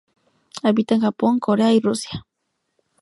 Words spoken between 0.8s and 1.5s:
en Japón